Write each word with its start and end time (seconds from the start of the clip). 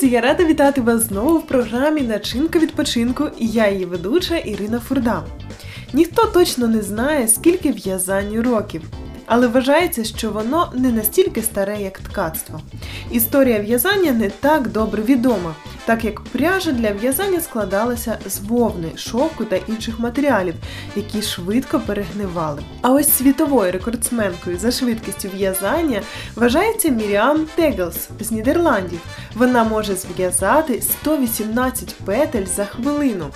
Друзі, 0.00 0.14
я 0.14 0.20
рада 0.20 0.44
вітати 0.44 0.80
вас 0.80 1.02
знову 1.02 1.38
в 1.38 1.46
програмі 1.46 2.00
Начинка 2.00 2.58
відпочинку 2.58 3.24
і 3.38 3.46
я 3.46 3.70
її 3.70 3.84
ведуча 3.84 4.36
Ірина 4.36 4.80
Фурда. 4.80 5.24
Ніхто 5.92 6.26
точно 6.26 6.68
не 6.68 6.82
знає, 6.82 7.28
скільки 7.28 7.72
в'язанню 7.72 8.42
років, 8.42 8.82
але 9.26 9.46
вважається, 9.46 10.04
що 10.04 10.30
воно 10.30 10.72
не 10.74 10.92
настільки 10.92 11.42
старе, 11.42 11.82
як 11.82 11.98
ткацтво. 11.98 12.60
Історія 13.10 13.58
в'язання 13.58 14.12
не 14.12 14.30
так 14.30 14.68
добре 14.68 15.02
відома, 15.02 15.54
так 15.90 16.04
як 16.04 16.20
пряжа 16.20 16.72
для 16.72 16.90
в'язання 16.90 17.40
складалася 17.40 18.18
з 18.26 18.38
вовни, 18.38 18.88
шовку 18.96 19.44
та 19.44 19.56
інших 19.56 19.98
матеріалів, 19.98 20.54
які 20.96 21.22
швидко 21.22 21.80
перегнивали. 21.80 22.62
А 22.82 22.92
ось 22.92 23.12
світовою 23.12 23.72
рекордсменкою 23.72 24.58
за 24.58 24.70
швидкістю 24.70 25.28
в'язання 25.34 26.02
вважається 26.36 26.88
Міріам 26.88 27.46
Теглс 27.54 28.08
з 28.20 28.30
Нідерландів. 28.30 29.00
Вона 29.34 29.64
може 29.64 29.96
зв'язати 29.96 30.82
118 30.82 31.94
петель 32.04 32.46
за 32.46 32.64
хвилину. 32.64 33.26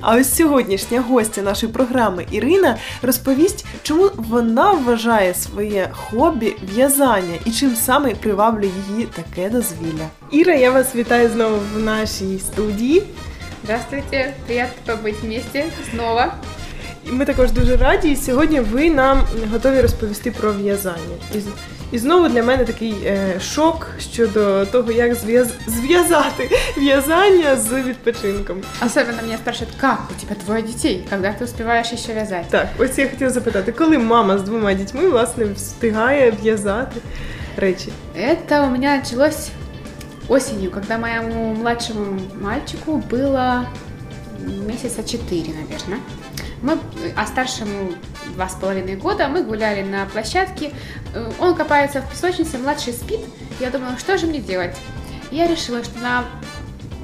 А 0.00 0.16
ось 0.16 0.36
сьогоднішня 0.36 1.00
гостя 1.00 1.42
нашої 1.42 1.72
програми 1.72 2.26
Ірина 2.30 2.76
розповість, 3.02 3.66
чому 3.82 4.10
вона 4.16 4.72
вважає 4.72 5.34
своє 5.34 5.88
хобі 5.92 6.56
в'язання 6.74 7.34
і 7.44 7.50
чим 7.50 7.76
саме 7.76 8.14
приваблює 8.14 8.70
її 8.90 9.06
таке 9.06 9.50
дозвілля. 9.50 10.08
Іра, 10.30 10.54
я 10.54 10.70
вас 10.70 10.94
вітаю 10.94 11.30
знову 11.30 11.56
в 11.74 11.82
нашій 11.83 12.39
студії. 12.39 13.03
Здравствуйте, 13.63 14.33
приятно 14.45 14.93
побыть 14.93 15.21
вместе 15.21 15.65
снова. 15.91 16.33
І 17.05 17.11
ми 17.11 17.25
також 17.25 17.51
дуже 17.51 17.77
раді. 17.77 18.11
І 18.11 18.15
сьогодні 18.15 18.59
ви 18.59 18.89
нам 18.89 19.23
готові 19.51 19.81
розповісти 19.81 20.31
про 20.31 20.53
в'язання. 20.53 21.15
І, 21.35 21.37
і 21.91 21.97
знову 21.97 22.27
для 22.27 22.43
мене 22.43 22.65
такий 22.65 22.95
е, 23.05 23.39
шок 23.41 23.87
щодо 24.13 24.65
того, 24.65 24.91
як 24.91 25.15
зв'яз... 25.15 25.47
зв'язати 25.67 26.49
в'язання 26.77 27.55
з 27.55 27.81
відпочинком. 27.81 28.57
Особенно 28.85 29.21
меня 29.21 29.37
спрашивают, 29.37 29.75
как 29.81 29.99
у 30.17 30.21
тебя 30.21 30.35
двое 30.45 30.61
детей, 30.61 31.07
когда 31.09 31.33
ты 31.33 31.43
успеваешь 31.43 31.91
еще 31.91 32.13
вязать? 32.13 32.49
Так, 32.49 32.67
ось 32.79 32.97
я 32.97 33.09
хотіла 33.09 33.29
запитати, 33.29 33.71
коли 33.71 33.97
мама 33.97 34.37
з 34.37 34.41
двома 34.41 34.73
дітьми 34.73 35.09
власне 35.09 35.45
встигає 35.55 36.33
в'язати 36.43 37.01
речі? 37.57 37.89
Это 38.17 38.67
у 38.67 38.69
меня 38.69 38.97
началось 38.97 39.49
осенью, 40.28 40.70
когда 40.70 40.98
моему 40.98 41.54
младшему 41.54 42.20
мальчику 42.34 42.98
было 42.98 43.66
месяца 44.38 45.02
четыре, 45.02 45.52
наверное. 45.54 46.00
Мы, 46.62 46.78
а 47.16 47.26
старшему 47.26 47.92
два 48.34 48.48
с 48.48 48.54
половиной 48.54 48.96
года, 48.96 49.28
мы 49.28 49.42
гуляли 49.42 49.82
на 49.82 50.06
площадке. 50.06 50.72
Э, 51.14 51.30
Он 51.38 51.54
копается 51.54 52.00
в 52.00 52.10
песочнице, 52.10 52.58
младший 52.58 52.94
спит. 52.94 53.20
Я 53.60 53.70
думала, 53.70 53.98
что 53.98 54.16
же 54.16 54.26
мне 54.26 54.40
делать? 54.40 54.74
Я 55.30 55.46
решила, 55.46 55.84
что 55.84 55.98
на 56.00 56.24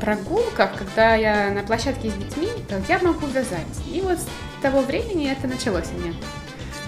прогулках, 0.01 0.71
когда 0.79 1.15
я 1.15 1.51
на 1.51 1.63
площадке 1.63 2.11
с 2.11 2.15
детьми, 2.15 2.49
то 2.69 2.81
я 2.89 2.99
могу 3.01 3.27
вязать. 3.27 3.67
И 3.93 4.01
вот 4.01 4.19
с 4.19 4.27
того 4.63 4.81
времени 4.81 5.31
это 5.31 5.47
началось 5.47 5.89
у 5.95 6.01
меня. 6.01 6.15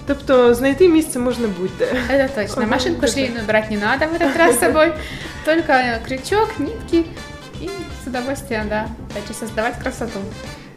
Тобто 0.07 0.53
знайти 0.53 0.89
місце 0.89 1.19
можна 1.19 1.47
будь-де. 1.47 1.85
Это 2.09 2.27
точно. 2.35 2.65
Машинку 2.65 2.99
круто. 2.99 3.13
швейную 3.13 3.45
брать 3.45 3.69
не 3.71 3.77
надо 3.77 4.07
в 4.07 4.13
этот 4.13 4.35
раз 4.35 4.55
с 4.55 4.59
собой. 4.59 4.93
Только 5.45 6.01
крючок, 6.05 6.59
нитки 6.59 7.05
и 7.61 7.69
с 8.03 8.07
удовольствием, 8.07 8.69
да, 8.69 8.87
дальше 9.13 9.33
создавать 9.33 9.75
красоту. 9.77 10.19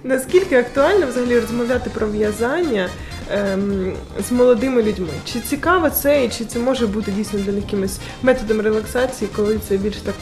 Наскільки 0.05 0.57
актуально 0.57 1.07
взагалі 1.07 1.41
розмовляти 1.41 1.91
про 1.91 2.07
в'язання 2.07 2.89
ем, 3.31 3.93
з 4.29 4.33
молодими 4.33 4.83
людьми? 4.83 5.09
Чи 5.25 5.41
цікаво 5.41 5.91
це, 5.91 6.25
і 6.25 6.29
чи 6.29 6.45
це 6.45 6.59
може 6.59 6.87
бути 6.87 7.11
дійсно 7.11 7.39
для 7.39 7.53
них 7.53 7.65
якимось 7.65 7.99
методом 8.23 8.61
релаксації, 8.61 9.31
коли 9.37 9.59
це 9.69 9.77
більш 9.77 9.97
так 9.97 10.15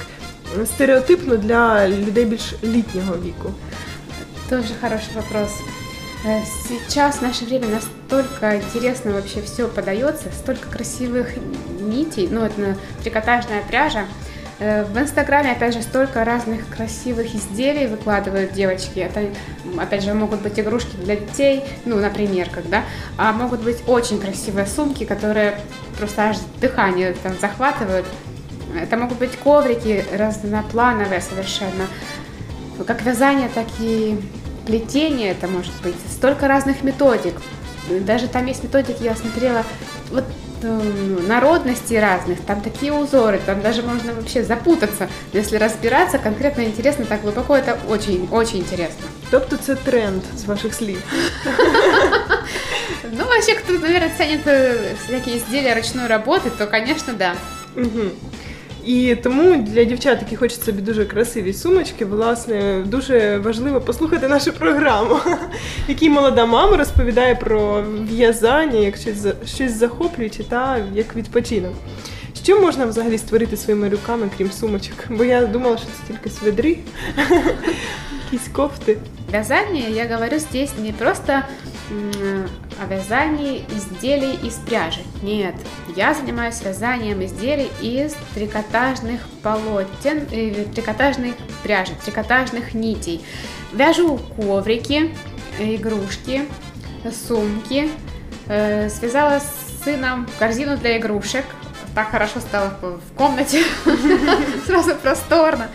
стереотипно 0.66 1.36
для 1.36 1.88
людей 1.88 2.24
більш 2.24 2.54
літнього 2.64 3.14
віку? 3.24 3.52
Тоже 4.50 4.74
хороший 4.80 5.14
вопрос. 5.14 5.50
Э, 6.24 6.40
Сейчас 6.68 7.16
в 7.16 7.22
наше 7.22 7.44
время 7.44 7.68
настолько 7.68 8.56
интересно 8.56 9.12
вообще 9.12 9.42
все 9.42 9.68
подается, 9.68 10.30
столько 10.32 10.70
красивых 10.70 11.28
нитей, 11.80 12.28
ну 12.30 12.42
это 12.42 12.76
трикотажная 13.02 13.62
пряжа. 13.62 14.06
Э, 14.58 14.84
В 14.84 14.98
Инстаграме, 14.98 15.52
опять 15.52 15.74
же, 15.74 15.82
столько 15.82 16.24
разных 16.24 16.66
красивых 16.74 17.34
изделий 17.34 17.86
выкладывают 17.86 18.52
девочки. 18.52 19.00
Это, 19.00 19.26
опять 19.78 20.02
же, 20.02 20.14
могут 20.14 20.40
быть 20.40 20.58
игрушки 20.58 20.96
для 20.96 21.16
детей, 21.16 21.62
ну, 21.84 21.96
например, 21.96 22.48
когда, 22.50 22.84
а 23.18 23.32
могут 23.32 23.60
быть 23.60 23.82
очень 23.86 24.18
красивые 24.18 24.66
сумки, 24.66 25.04
которые 25.04 25.60
просто 25.98 26.30
аж 26.30 26.38
дыхание 26.58 27.14
там 27.22 27.34
захватывают. 27.38 28.06
Это 28.80 28.96
могут 28.96 29.18
быть 29.18 29.36
коврики 29.36 30.04
разноплановые 30.12 31.20
совершенно. 31.20 31.86
Как 32.86 33.02
вязание, 33.02 33.48
так 33.54 33.66
и 33.78 34.18
плетение 34.66 35.30
это 35.30 35.48
может 35.48 35.72
быть. 35.82 35.94
Столько 36.10 36.48
разных 36.48 36.82
методик. 36.82 37.34
Даже 38.00 38.28
там 38.28 38.46
есть 38.46 38.62
методики, 38.62 39.02
я 39.02 39.14
смотрела, 39.14 39.62
вот 40.10 40.24
э, 40.62 40.80
народностей 41.28 42.00
разных, 42.00 42.40
там 42.40 42.62
такие 42.62 42.92
узоры, 42.92 43.40
там 43.44 43.60
даже 43.60 43.82
можно 43.82 44.14
вообще 44.14 44.42
запутаться. 44.42 45.08
Но 45.32 45.38
если 45.38 45.56
разбираться 45.58 46.18
конкретно 46.18 46.62
интересно, 46.62 47.04
так 47.04 47.20
глубоко, 47.22 47.54
это 47.56 47.78
очень-очень 47.88 48.60
интересно. 48.60 49.04
Тобто 49.30 49.56
це 49.56 49.74
тренд 49.74 50.22
з 50.36 50.44
ваших 50.44 50.74
слів. 50.74 51.02
Ну, 53.16 53.24
вообще, 53.24 53.54
кто, 53.54 53.72
наверное, 53.74 54.12
ценит 54.16 54.46
э, 54.46 54.94
всякие 55.06 55.38
изделия 55.38 55.74
ручной 55.74 56.06
работы, 56.06 56.50
то, 56.50 56.66
конечно, 56.66 57.12
да. 57.12 57.34
Угу. 57.76 58.10
І 58.86 59.16
тому 59.22 59.56
для 59.56 59.84
дівчат, 59.84 60.18
які 60.22 60.36
хочуть 60.36 60.62
собі 60.62 60.82
дуже 60.82 61.04
красиві 61.04 61.52
сумочки, 61.52 62.04
власне, 62.04 62.82
дуже 62.86 63.38
важливо 63.38 63.80
послухати 63.80 64.28
нашу 64.28 64.52
програму, 64.52 65.14
в 65.14 65.38
якій 65.88 66.10
молода 66.10 66.46
мама 66.46 66.76
розповідає 66.76 67.34
про 67.34 67.84
в'язання, 68.10 68.78
як 68.78 68.96
щось, 68.96 69.26
щось 69.46 69.72
захоплююче 69.72 70.44
та 70.44 70.78
як 70.94 71.16
відпочинок. 71.16 71.72
Що 72.42 72.60
можна 72.60 72.86
взагалі 72.86 73.18
створити 73.18 73.56
своїми 73.56 73.88
руками, 73.88 74.30
крім 74.36 74.50
сумочок? 74.50 74.94
Бо 75.10 75.24
я 75.24 75.46
думала, 75.46 75.76
що 75.76 75.86
це 75.86 76.12
тільки 76.12 76.30
сведри, 76.30 76.76
якісь 78.24 78.48
кофти. 78.52 78.96
Вязание, 79.32 79.90
я 79.90 80.06
говорю 80.16 80.38
здесь 80.38 80.72
не 80.78 80.92
просто 80.92 81.32
о 82.80 82.86
вязании 82.86 83.64
изделий 83.70 84.34
из 84.46 84.54
пряжи. 84.54 85.00
Нет, 85.22 85.54
я 85.96 86.14
занимаюсь 86.14 86.60
вязанием 86.62 87.24
изделий 87.24 87.70
из 87.80 88.14
трикотажных 88.34 89.20
полотен, 89.42 90.26
э, 90.30 90.64
трикотажных 90.74 91.34
пряжи, 91.62 91.92
трикотажных 92.04 92.74
нитей. 92.74 93.24
Вяжу 93.72 94.18
коврики, 94.36 95.14
игрушки, 95.58 96.42
сумки. 97.28 97.90
Э, 98.46 98.88
Связала 98.88 99.40
с 99.40 99.84
сыном 99.84 100.28
корзину 100.38 100.76
для 100.76 100.98
игрушек. 100.98 101.44
Так 101.94 102.10
хорошо 102.10 102.40
стало 102.40 102.76
в 102.80 102.98
в 102.98 103.16
комнате, 103.16 103.62
сразу 104.66 104.94
просторно. 104.96 105.68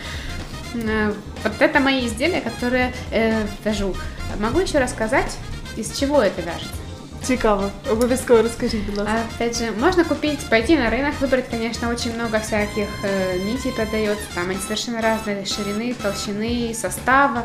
Э, 0.74 1.12
Вот 1.42 1.52
это 1.60 1.80
мои 1.80 2.06
изделия, 2.06 2.40
которые 2.42 2.92
э, 3.10 3.42
вяжу. 3.64 3.94
Могу 4.38 4.60
еще 4.60 4.78
рассказать, 4.78 5.36
из 5.76 5.92
чего 5.98 6.20
это 6.22 6.42
вяжется. 6.42 6.79
Цікаво, 7.22 7.70
обов'язково 7.90 8.42
розкажіть, 8.42 8.86
будь 8.86 8.96
ласка. 8.98 9.22
Опять 9.36 9.58
же, 9.58 9.70
можно 9.80 10.04
купить, 10.04 10.50
пойти 10.50 10.78
на 10.78 10.90
рынок, 10.90 11.12
выбрать, 11.20 11.50
конечно, 11.50 11.90
очень 11.90 12.14
много 12.14 12.38
всяких 12.38 12.88
э, 13.04 13.38
нитей 13.38 13.72
продается. 13.72 14.24
Там 14.34 14.50
они 14.50 14.58
совершенно 14.58 15.02
разные 15.02 15.44
ширины, 15.44 15.94
толщины, 16.02 16.74
состава. 16.74 17.42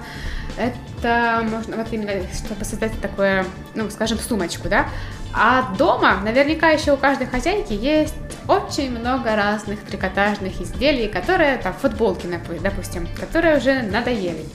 Это 0.57 1.45
можно, 1.51 1.75
вот 1.75 1.87
именно, 1.91 2.11
чтобы 2.33 2.63
создать 2.63 2.99
такое, 3.01 3.45
ну, 3.75 3.89
скажем, 3.89 4.17
сумочку, 4.19 4.69
да. 4.69 4.87
А 5.33 5.73
дома 5.77 6.21
наверняка 6.23 6.69
еще 6.69 6.93
у 6.93 6.97
каждой 6.97 7.27
хозяйки 7.27 7.73
есть 7.73 8.15
очень 8.47 8.97
много 8.97 9.35
разных 9.35 9.81
трикотажных 9.81 10.61
изделий, 10.61 11.09
которые, 11.09 11.57
там, 11.57 11.73
футболки, 11.73 12.27
допустим, 12.61 13.07
которые 13.19 13.57
уже 13.57 13.81
надоели. 13.81 14.45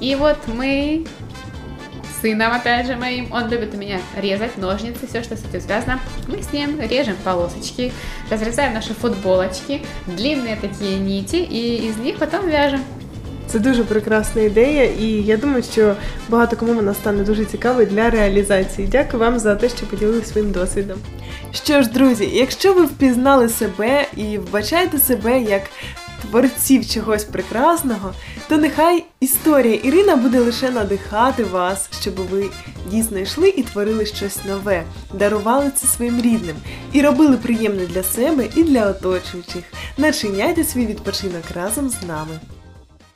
И 0.00 0.14
вот 0.14 0.38
мы 0.46 1.06
сыном, 2.21 2.53
опять 2.53 2.87
же, 2.87 2.95
моим, 2.95 3.31
он 3.31 3.49
любит 3.49 3.73
у 3.73 3.77
меня 3.77 3.99
резать 4.17 4.57
ножницы, 4.57 5.07
все, 5.07 5.23
что 5.23 5.35
с 5.35 5.43
этим 5.43 5.61
связано. 5.61 5.99
Мы 6.27 6.41
с 6.41 6.51
ним 6.51 6.79
режем 6.79 7.15
полосочки, 7.23 7.91
разрезаем 8.29 8.73
наши 8.73 8.93
футболочки, 8.93 9.81
длинные 10.07 10.55
такие 10.55 10.97
нити, 10.97 11.35
и 11.37 11.87
из 11.87 11.97
них 11.97 12.17
потом 12.17 12.49
вяжем. 12.49 12.81
Це 13.47 13.59
дуже 13.59 13.83
прекрасна 13.83 14.41
ідея, 14.41 14.83
і 14.83 15.05
я 15.05 15.37
думаю, 15.37 15.63
що 15.63 15.95
багато 16.29 16.55
кому 16.55 16.73
вона 16.73 16.93
стане 16.93 17.23
дуже 17.23 17.45
цікавою 17.45 17.85
для 17.87 18.09
реалізації. 18.09 18.87
Дякую 18.91 19.19
вам 19.19 19.39
за 19.39 19.55
те, 19.55 19.69
що 19.69 19.85
поділилися 19.85 20.31
своїм 20.31 20.51
досвідом. 20.51 20.97
Що 21.51 21.81
ж, 21.81 21.89
друзі, 21.89 22.29
якщо 22.33 22.73
ви 22.73 22.85
впізнали 22.85 23.49
себе 23.49 24.05
і 24.15 24.37
вбачаєте 24.37 24.97
себе 24.99 25.41
як 25.41 25.61
творців 26.22 26.86
чогось 26.86 27.24
прекрасного, 27.24 28.14
то 28.48 28.56
нехай 28.56 29.04
історія 29.20 29.74
Ірина 29.74 30.16
буде 30.16 30.38
лише 30.38 30.70
надихати 30.70 31.44
вас, 31.44 31.90
щоб 32.00 32.14
ви 32.14 32.50
дійсно 32.90 33.18
йшли 33.18 33.48
і 33.48 33.62
творили 33.62 34.06
щось 34.06 34.44
нове, 34.44 34.84
дарували 35.14 35.70
це 35.70 35.86
своїм 35.86 36.20
рідним 36.20 36.56
і 36.92 37.02
робили 37.02 37.36
приємне 37.36 37.86
для 37.86 38.02
себе 38.02 38.48
і 38.56 38.62
для 38.62 38.90
оточуючих. 38.90 39.64
Начиняйте 39.98 40.64
свій 40.64 40.86
відпочинок 40.86 41.44
разом 41.54 41.88
з 41.88 42.02
нами. 42.02 42.40